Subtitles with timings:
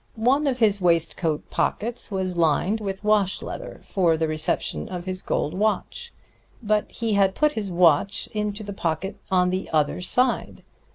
[0.15, 5.21] One of his waistcoat pockets was lined with wash leather for the reception of his
[5.21, 6.11] gold watch.
[6.63, 10.63] But he had put his watch into the pocket on the other side.